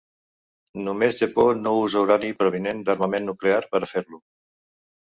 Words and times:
Només 0.87 1.19
Japó 1.19 1.45
no 1.59 1.75
usa 1.83 2.03
urani 2.09 2.33
provinent 2.43 2.83
d'armament 2.89 3.31
nuclear 3.33 3.63
per 3.73 3.85
a 3.87 3.93
fer-lo. 3.97 4.25